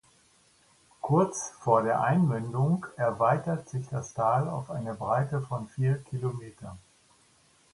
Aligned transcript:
Kurz 1.01 1.51
vor 1.59 1.83
der 1.83 2.01
Einmündung 2.01 2.87
erweitert 2.97 3.69
sich 3.69 3.85
das 3.89 4.15
Tal 4.15 4.49
auf 4.49 4.71
eine 4.71 4.95
Breite 4.95 5.41
von 5.41 5.67
vier 5.67 5.99
Kilometer. 6.09 6.75